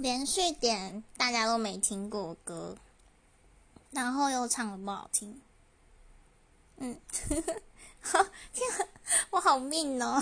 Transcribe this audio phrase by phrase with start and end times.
[0.00, 2.74] 连续点大家都没听过歌，
[3.90, 5.42] 然后又唱的不好听。
[6.78, 6.98] 嗯，
[8.50, 8.88] 天，
[9.28, 10.18] 我好命哦！